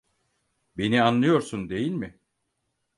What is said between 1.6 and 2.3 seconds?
değil mi?